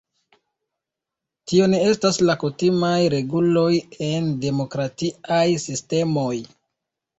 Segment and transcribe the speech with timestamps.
[1.51, 3.67] Tio ne estas la kutimaj reguloj
[4.09, 6.29] en demokratiaj sistemoj.